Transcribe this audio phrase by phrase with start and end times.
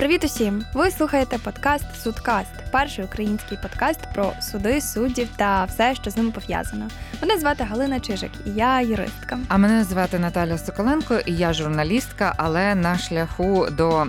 [0.00, 0.64] Привіт усім!
[0.74, 6.30] Ви слухаєте подкаст Судкаст, перший український подкаст про суди, суддів та все, що з ними
[6.30, 6.88] пов'язано.
[7.22, 9.38] Мене звати Галина Чижик, і я юристка.
[9.48, 14.06] А мене звати Наталя Соколенко, і я журналістка, але на шляху до е,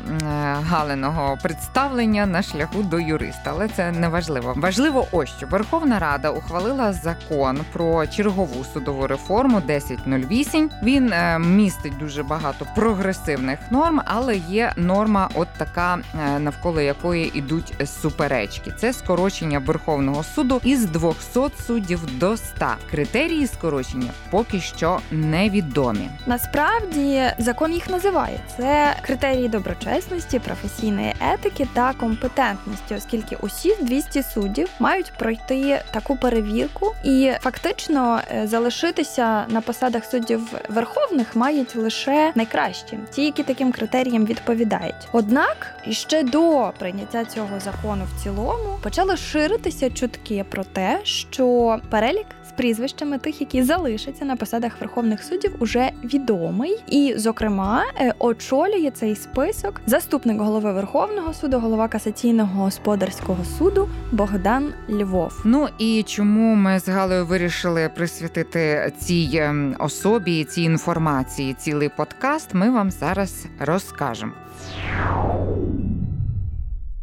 [0.70, 3.44] галиного представлення, на шляху до юриста.
[3.46, 4.54] Але це не важливо.
[4.58, 10.70] Важливо, ось що Верховна Рада ухвалила закон про чергову судову реформу 1008.
[10.84, 16.82] Він е, містить дуже багато прогресивних норм, але є норма, от така яка е, навколо
[16.82, 18.74] якої ідуть суперечки.
[18.78, 22.66] Це скорочення Верховного суду із 200 суддів до 100.
[22.92, 26.10] Критерії скорочення поки що невідомі.
[26.26, 34.70] Насправді закон їх називає це критерії доброчесності, професійної етики та компетентності, оскільки усі 200 суддів
[34.80, 43.00] мають пройти таку перевірку, і фактично е, залишитися на посадах суддів верховних мають лише найкращі,
[43.12, 45.08] ті, які таким критеріям відповідають.
[45.12, 51.80] Однак і ще до прийняття цього закону в цілому почали ширитися чутки про те, що
[51.90, 56.78] перелік прізвищами тих, які залишаться на посадах верховних суддів, уже відомий.
[56.88, 64.74] І, зокрема, е, очолює цей список заступник голови Верховного суду, голова касаційного господарського суду Богдан
[64.90, 65.42] Львов.
[65.46, 72.54] Ну і чому ми з Галею вирішили присвятити цій ем, особі, цій інформації, цілий подкаст?
[72.54, 74.34] Ми вам зараз розкажемо.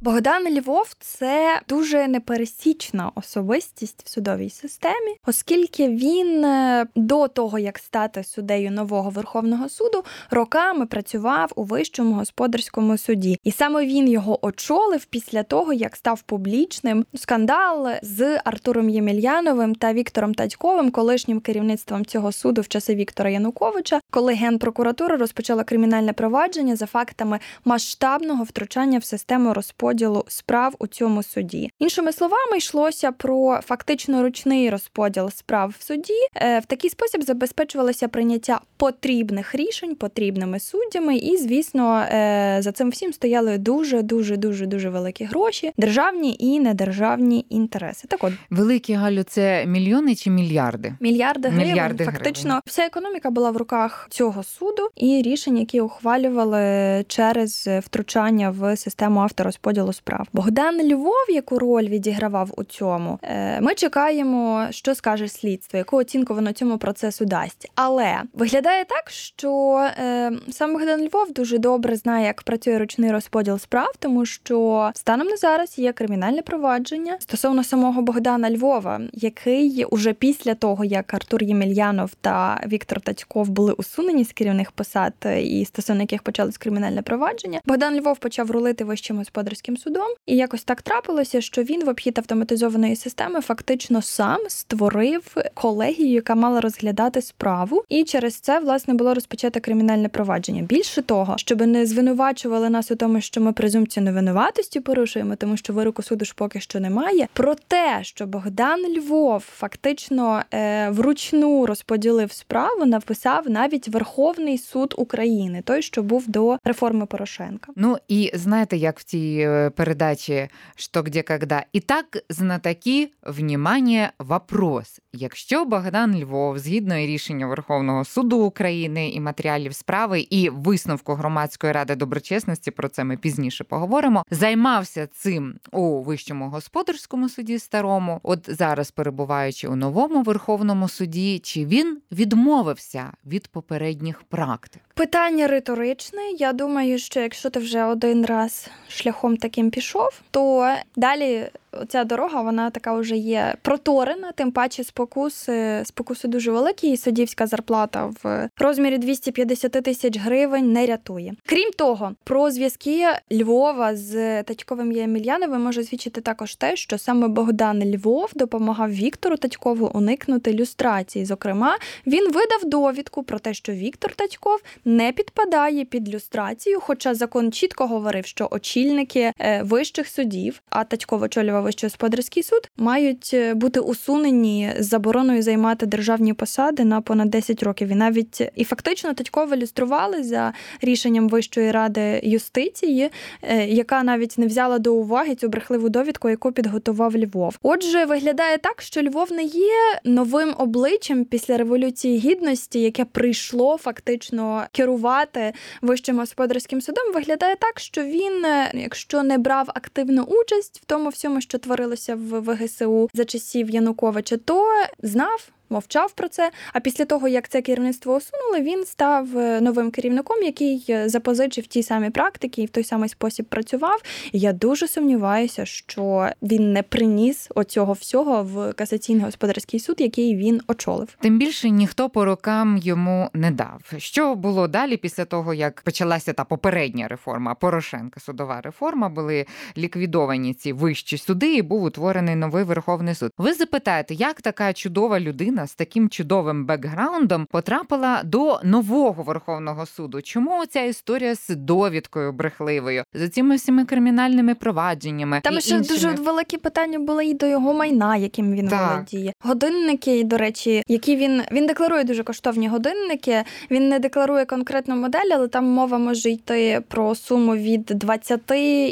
[0.01, 7.79] Богдан Львов це дуже непересічна особистість в судовій системі, оскільки він е, до того, як
[7.79, 14.47] стати суддею нового Верховного суду, роками працював у вищому господарському суді, і саме він його
[14.47, 17.05] очолив після того, як став публічним.
[17.15, 24.01] Скандал з Артуром Ємельяновим та Віктором Татьковим, колишнім керівництвом цього суду в часи Віктора Януковича,
[24.11, 30.87] коли генпрокуратура розпочала кримінальне провадження за фактами масштабного втручання в систему розподілу розподілу справ у
[30.87, 31.71] цьому суді.
[31.79, 36.13] Іншими словами, йшлося про фактично ручний розподіл справ в суді.
[36.37, 42.91] Е, в такий спосіб забезпечувалося прийняття потрібних рішень потрібними суддями, і, звісно, е, за цим
[42.91, 48.09] всім стояли дуже дуже дуже дуже великі гроші, державні і недержавні інтереси.
[48.09, 50.95] Так от великі Галю, це мільйони чи мільярди?
[51.01, 51.69] Мільярди гривень.
[51.69, 52.63] Мільярди Фактично, гривень.
[52.67, 59.21] вся економіка була в руках цього суду, і рішень, які ухвалювали через втручання в систему
[59.21, 60.27] авторозподілу розподілу справ.
[60.33, 66.35] Богдан Львов, яку роль відігравав у цьому, е, ми чекаємо, що скаже слідство, яку оцінку
[66.35, 67.71] воно цьому процесу дасть.
[67.75, 73.59] Але виглядає так, що е, сам Богдан Львов дуже добре знає, як працює ручний розподіл
[73.59, 80.13] справ, тому що станом на зараз є кримінальне провадження стосовно самого Богдана Львова, який уже
[80.13, 85.13] після того, як Артур Ємельянов та Віктор Татьков були усунені з керівних посад,
[85.43, 90.65] і стосовно яких почалось кримінальне провадження, Богдан Львов почав рулити вищим господарським судом, і якось
[90.65, 97.23] так трапилося, що він в обхід автоматизованої системи фактично сам створив колегію, яка мала розглядати
[97.23, 100.63] справу, і через це власне було розпочато кримінальне провадження.
[100.63, 105.73] Більше того, щоб не звинувачували нас у тому, що ми презумпцію невинуватості порушуємо, тому що
[105.73, 107.29] вироку суду ж поки що немає.
[107.33, 115.63] Про те, що Богдан Львов фактично е, вручну розподілив справу, написав навіть Верховний суд України,
[115.65, 117.73] той, що був до реформи Порошенка.
[117.77, 121.65] Ну і знаєте, як в цій е, передачі «Що, где, когда».
[121.73, 125.01] І так, знатоки, внимание, вопрос.
[125.13, 131.95] Якщо Богдан Львов, згідно рішення Верховного суду України і матеріалів справи, і висновку громадської ради
[131.95, 138.91] доброчесності, про це ми пізніше поговоримо, займався цим у вищому господарському суді старому, от зараз
[138.91, 144.83] перебуваючи у новому Верховному суді, чи він відмовився від попередніх практик?
[144.95, 146.21] Питання риторичне.
[146.39, 151.47] Я думаю, що якщо ти вже один раз шляхом таким пішов, то далі
[151.89, 157.47] ця дорога вона така вже є проторена, тим паче спокуси спокуси дуже великі, і суддівська
[157.47, 161.35] зарплата в розмірі 250 тисяч гривень не рятує.
[161.47, 167.95] Крім того, про зв'язки Львова з Татьковим Ємельяновим може свідчити також те, що саме Богдан
[167.95, 171.25] Львов допомагав Віктору Татькову уникнути люстрації.
[171.25, 177.53] Зокрема, він видав довідку про те, що Віктор Татьков не підпадає під люстрацію, хоча закон
[177.53, 183.55] чітко говорив, що очільники е, вищих судів, а Татьков очолював Вищий господарський суд мають е,
[183.55, 187.89] бути усунені з забороною займати державні посади на понад 10 років.
[187.89, 193.11] І навіть і фактично Татьково ілюстрували за рішенням Вищої ради юстиції,
[193.43, 197.59] е, яка навіть не взяла до уваги цю брехливу довідку, яку підготував Львов.
[197.63, 204.65] Отже, виглядає так, що Львов не є новим обличчям після революції гідності, яке прийшло фактично
[204.73, 207.13] керувати вищим господарським судом.
[207.15, 212.17] Виглядає так, що він, е, якщо не брав активну участь в тому всьому, що творилося
[212.17, 214.65] в ВГСУ за часів Януковича, то
[215.03, 216.51] знав мовчав про це.
[216.73, 221.67] А після того, як це керівництво усунули, він став е, новим керівником, який е, запозичив
[221.67, 224.03] ті самі практики і в той самий спосіб працював.
[224.33, 230.37] І я дуже сумніваюся, що він не приніс оцього всього в касаційний господарський суд, який
[230.37, 231.09] він очолив.
[231.21, 233.93] Тим більше ніхто по рокам йому не дав.
[233.97, 240.55] Що було далі після того, як почалася та попередня реформа Порошенка, судова реформа, були ліквідовані
[240.55, 243.33] ці вищі суди, і був утворений новий Верховний суд.
[243.39, 245.58] Ви запитаєте, як така чудова людина?
[245.59, 250.23] Людина з таким чудовим бекграундом потрапила до нового Верховного суду.
[250.23, 255.41] Чому ця історія з довідкою брехливою, з цими всіми кримінальними провадженнями?
[255.45, 255.97] Там і ще іншими...
[255.97, 258.91] дуже великі питання були і до його майна, яким він так.
[258.91, 259.33] володіє.
[259.41, 263.45] Годинники, до речі, які він він декларує дуже коштовні годинники.
[263.71, 268.41] Він не декларує конкретну модель, але там мова може йти про суму від 20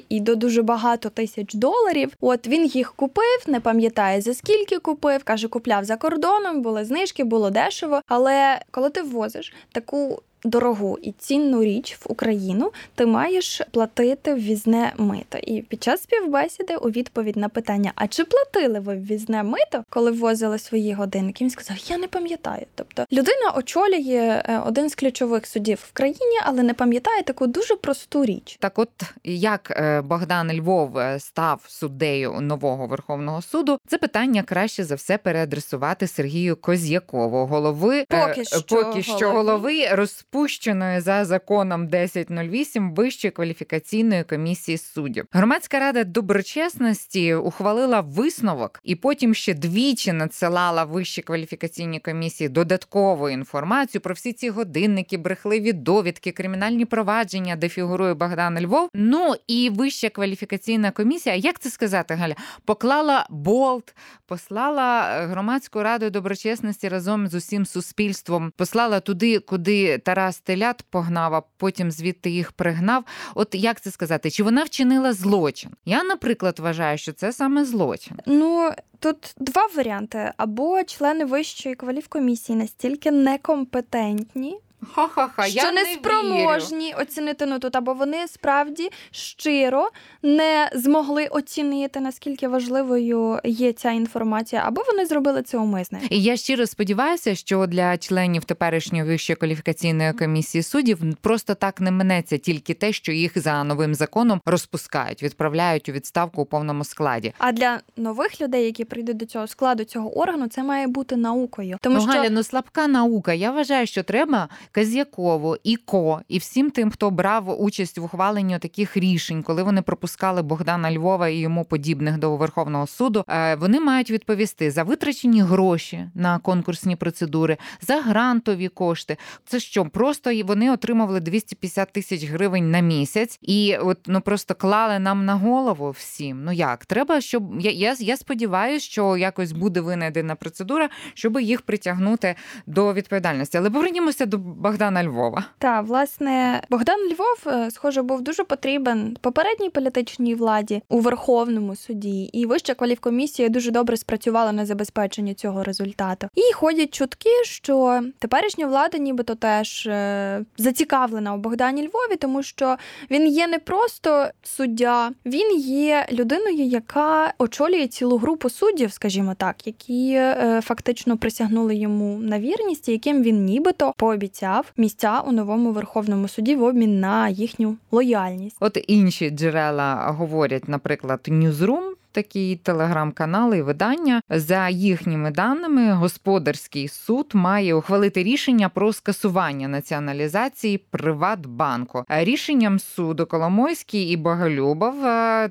[0.09, 2.13] і до дуже багато тисяч доларів.
[2.21, 7.25] От він їх купив, не пам'ятає за скільки купив, каже, купляв за кордоном були знижки,
[7.25, 8.01] було дешево.
[8.07, 14.93] Але коли ти ввозиш таку дорогу і цінну річ в Україну, ти маєш платити ввізне
[14.97, 15.39] мито.
[15.39, 20.11] І під час співбесіди у відповідь на питання: а чи платили ви ввізне мито, коли
[20.11, 21.45] ввозили свої годинники?
[21.45, 22.67] Він сказав: Я не пам'ятаю.
[22.75, 27.77] Тобто людина очолює е, один з ключових судів в країні, але не пам'ятає таку дуже
[27.77, 28.57] просту річ.
[28.61, 28.91] Так, от
[29.25, 35.19] як е, Богдан Львов е, став суддею нового Верховного суду, це питання краще за все
[35.19, 43.33] переадресувати Сергію Коз'якову, голови поки що поки що голови розпочатку розпущеної за законом 1008 Вищої
[43.33, 45.25] кваліфікаційної комісії суддів.
[45.33, 54.03] Громадська рада доброчесності ухвалила висновок і потім ще двічі надсилала вищій кваліфікаційній комісії додаткову інформацію
[54.03, 58.89] про всі ці годинники, брехливі довідки, кримінальні провадження, де фігурує Богдан Львов.
[58.95, 62.35] Ну і вища кваліфікаційна комісія, як це сказати, Галя,
[62.65, 63.95] поклала болт,
[64.27, 71.35] послала громадську раду доброчесності разом з усім суспільством, послала туди, куди Тарас Тарас телят погнав,
[71.35, 73.05] а потім звідти їх пригнав.
[73.35, 74.31] От як це сказати?
[74.31, 75.71] Чи вона вчинила злочин?
[75.85, 78.17] Я, наприклад, вважаю, що це саме злочин.
[78.27, 84.59] Ну тут два варіанти: або члени вищої кваліфкомісії настільки некомпетентні.
[84.93, 86.99] Ха-ха-ха, що я не не спроможні вірю.
[87.01, 89.89] оцінити ну тут, або вони справді щиро
[90.23, 96.01] не змогли оцінити наскільки важливою є ця інформація, або вони зробили це умисне.
[96.11, 101.91] І я щиро сподіваюся, що для членів теперішньої вищої кваліфікаційної комісії суддів просто так не
[101.91, 107.33] минеться тільки те, що їх за новим законом розпускають, відправляють у відставку у повному складі.
[107.39, 111.79] А для нових людей, які прийдуть до цього складу цього органу, це має бути наукою.
[111.81, 113.33] Тому ну, що Галя, ну слабка наука.
[113.33, 118.59] Я вважаю, що треба Каз'якову, і Ко, і всім тим, хто брав участь в ухваленні
[118.59, 123.81] таких рішень, коли вони пропускали Богдана Львова і йому подібних до Верховного суду, е, вони
[123.81, 129.17] мають відповісти за витрачені гроші на конкурсні процедури, за грантові кошти.
[129.45, 134.99] Це що просто вони отримували 250 тисяч гривень на місяць, і от ну просто клали
[134.99, 136.45] нам на голову всім.
[136.45, 141.63] Ну як треба, щоб я я, я сподіваюся, що якось буде винайдена процедура, щоб їх
[141.63, 142.35] притягнути
[142.67, 143.59] до відповідальності.
[143.59, 145.45] Але повернімося до Богдана Львова.
[145.59, 152.23] Та власне Богдан Львов, е, схоже, був дуже потрібен попередній політичній владі у Верховному суді,
[152.23, 156.29] і вища кваліфкомісія дуже добре спрацювала на забезпеченні цього результату.
[156.35, 162.77] І ходять чутки, що теперішня влада, нібито теж е, зацікавлена у Богдані Львові, тому що
[163.11, 169.67] він є не просто суддя, він є людиною, яка очолює цілу групу суддів, скажімо так,
[169.67, 175.73] які е, фактично присягнули йому на вірність, яким він нібито пообіцяв обіцяв місця у новому
[175.73, 178.57] верховному суді в обмін на їхню лояльність.
[178.61, 184.23] От інші джерела говорять, наприклад, Newsroom, такі телеграм-канали і видання.
[184.31, 192.05] За їхніми даними, господарський суд має ухвалити рішення про скасування націоналізації Приватбанку.
[192.09, 194.95] Рішенням суду Коломойський і Боголюбов,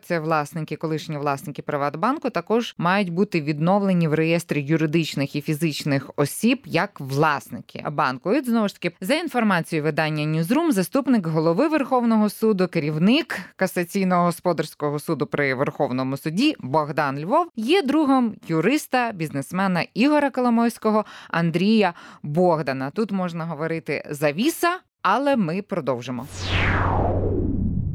[0.03, 6.61] це власники, колишні власники Приватбанку, також мають бути відновлені в реєстрі юридичних і фізичних осіб
[6.65, 8.33] як власники банку.
[8.33, 14.99] І знову ж таки, за інформацією видання Newsroom, заступник голови Верховного суду, керівник касаційного господарського
[14.99, 21.93] суду при Верховному суді Богдан Львов є другом юриста, бізнесмена Ігора Коломойського Андрія
[22.23, 22.89] Богдана.
[22.89, 26.27] Тут можна говорити завіса, але ми продовжимо.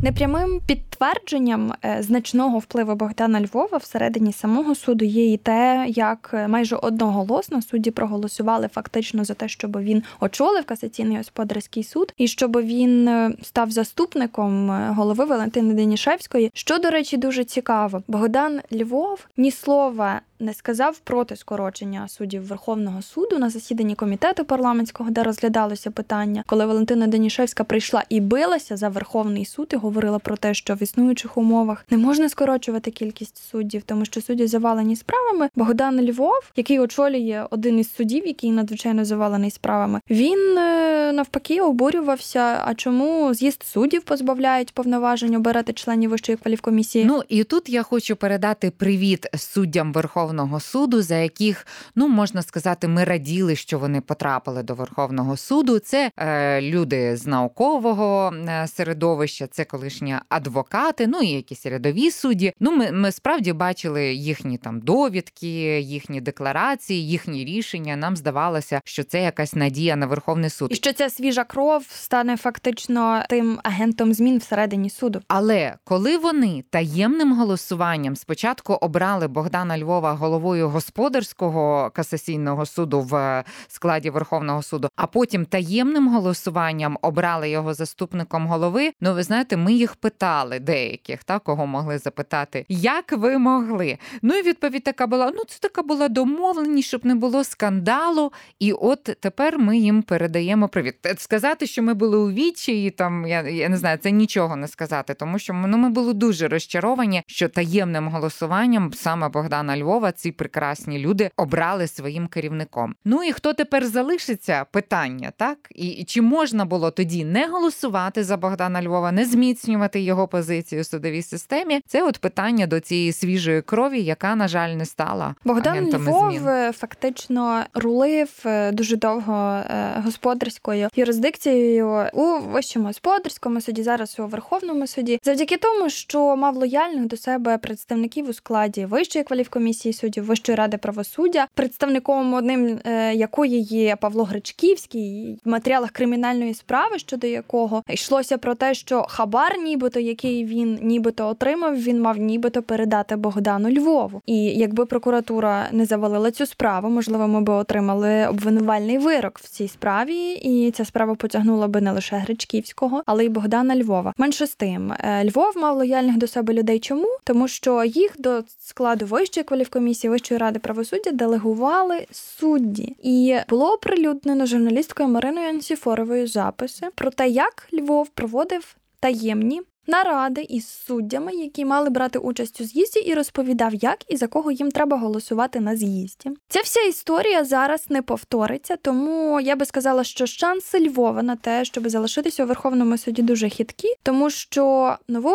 [0.03, 6.49] Непрямим підтвердженням е, значного впливу Богдана Львова всередині самого суду є і те, як е,
[6.49, 12.57] майже одноголосно судді проголосували фактично за те, щоб він очолив касаційний господарський суд, і щоб
[12.57, 16.51] він е, став заступником голови Валентини Денішевської.
[16.55, 18.03] Що до речі, дуже цікаво.
[18.09, 25.11] Богдан Львов ні слова не сказав проти скорочення суддів Верховного суду на засіданні комітету парламентського,
[25.11, 30.37] де розглядалося питання, коли Валентина Денішевська прийшла і билася за Верховний суд і говорила про
[30.37, 35.49] те, що в існуючих умовах не можна скорочувати кількість суддів, тому що судді завалені справами.
[35.55, 42.63] Богдан Львов, який очолює один із судів, який надзвичайно завалений справами, він е, навпаки обурювався.
[42.67, 47.05] А чому з'їзд суддів позбавляють повноважень обирати членів вищої кваліфкомісії?
[47.05, 50.30] Ну і тут я хочу передати привіт суддям Верховного.
[50.31, 55.79] Верховного суду, за яких ну можна сказати, ми раділи, що вони потрапили до Верховного суду.
[55.79, 62.53] Це е, люди з наукового е, середовища, це колишні адвокати, ну і якісь рядові судді.
[62.61, 67.97] Ну, ми, ми справді бачили їхні там довідки, їхні декларації, їхні рішення.
[67.97, 72.37] Нам здавалося, що це якась надія на Верховний суд, і що ця свіжа кров стане
[72.37, 75.21] фактично тим агентом змін всередині суду.
[75.29, 84.11] Але коли вони таємним голосуванням спочатку обрали Богдана Львова головою господарського касаційного суду в складі
[84.11, 88.93] Верховного суду, а потім таємним голосуванням обрали його заступником голови.
[89.01, 93.99] Ну, ви знаєте, ми їх питали деяких, та кого могли запитати, як ви могли?
[94.23, 98.33] Ну і відповідь така була: ну це така була домовленість, щоб не було скандалу.
[98.59, 100.95] І от тепер ми їм передаємо привіт.
[101.19, 105.15] Сказати, що ми були у відчаї, там я я не знаю, це нічого не сказати,
[105.15, 110.99] тому що ну, ми були дуже розчаровані, що таємним голосуванням саме Богдана Львова ці прекрасні
[110.99, 112.95] люди обрали своїм керівником.
[113.05, 114.67] Ну і хто тепер залишиться?
[114.71, 120.29] Питання, так і чи можна було тоді не голосувати за Богдана Львова, не зміцнювати його
[120.29, 121.81] позицію у судовій системі?
[121.87, 126.49] Це от питання до цієї свіжої крові, яка на жаль не стала Богдан Львов змін.
[126.49, 134.27] Е, фактично рулив е, дуже довго е, господарською юрисдикцією у вищому господарському суді, зараз у
[134.27, 140.25] Верховному суді, завдяки тому, що мав лояльних до себе представників у складі вищої кваліфкомісії суддів
[140.25, 147.27] Вищої ради правосуддя, представником одним е, якої є Павло Гречківський в матеріалах кримінальної справи, щодо
[147.27, 153.17] якого йшлося про те, що хабар, нібито який він нібито отримав, він мав нібито передати
[153.17, 154.23] Богдану Львову.
[154.27, 159.69] І якби прокуратура не завалила цю справу, можливо, ми би отримали обвинувальний вирок в цій
[159.69, 164.13] справі, і ця справа потягнула би не лише Гречківського, але й Богдана Львова.
[164.19, 166.79] Менше з тим, е, Львов мав лояльних до себе людей.
[166.79, 167.09] Чому?
[167.25, 173.73] Тому що їх до складу вищої кваліфкомісії комісії Вищої ради правосуддя делегували судді, і було
[173.73, 181.65] оприлюднено журналісткою Мариною Ансіфоровою записи про те, як Львов проводив таємні наради із суддями, які
[181.65, 185.77] мали брати участь у з'їзді, і розповідав, як і за кого їм треба голосувати на
[185.77, 186.31] з'їзді.
[186.49, 191.65] Ця вся історія зараз не повториться, тому я би сказала, що шанси Львова на те,
[191.65, 195.31] щоб залишитися у Верховному суді, дуже хиткі, тому що нову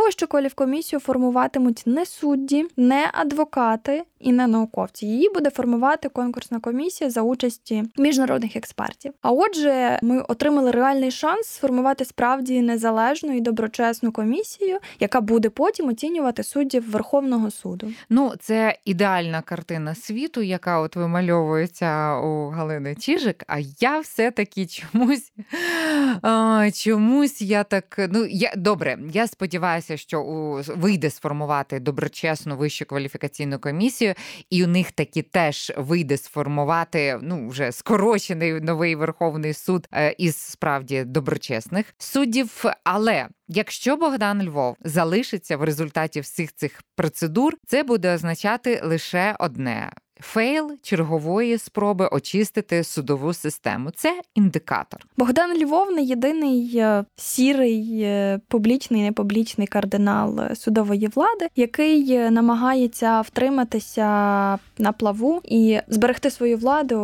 [0.55, 5.05] комісію формуватимуть не судді, не адвокати і не науковці.
[5.05, 9.13] Її буде формувати конкурсна комісія за участі міжнародних експертів.
[9.21, 15.87] А отже, ми отримали реальний шанс сформувати справді незалежну і доброчесну комісію яка буде потім
[15.87, 17.91] оцінювати суддів Верховного суду.
[18.09, 23.43] Ну, це ідеальна картина світу, яка от вимальовується у Галини Чижик.
[23.47, 25.31] А я все-таки чомусь
[26.21, 28.09] а, чомусь я так.
[28.11, 28.97] Ну я добре.
[29.11, 34.13] Я сподіваюся, що у вийде сформувати доброчесну вищу кваліфікаційну комісію,
[34.49, 40.37] і у них таки теж вийде сформувати ну вже скорочений новий Верховний суд е, із
[40.37, 42.63] справді доброчесних суддів.
[42.83, 49.91] Але Якщо Богдан Львов залишиться в результаті всіх цих процедур, це буде означати лише одне.
[50.19, 55.05] Фейл чергової спроби очистити судову систему це індикатор.
[55.17, 63.21] Богдан Львов не єдиний е, сірий е, публічний, непублічний кардинал судової влади, який е, намагається
[63.21, 64.05] втриматися
[64.77, 66.95] на плаву і зберегти свою владу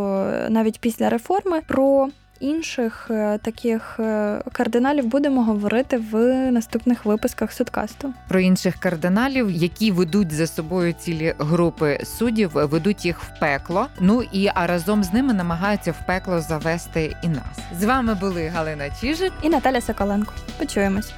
[0.49, 1.61] навіть після реформи.
[1.67, 2.09] Про
[2.41, 6.17] інших е, таких е, кардиналів будемо говорити в
[6.51, 8.13] наступних випусках судкасту.
[8.27, 13.87] Про інших кардиналів, які ведуть за собою цілі групи суддів, ведуть їх в пекло.
[13.99, 17.79] Ну і а разом з ними намагаються в пекло завести і нас.
[17.79, 20.33] З вами були Галина Чижик і Наталя Соколенко.
[20.57, 21.13] Почуємось.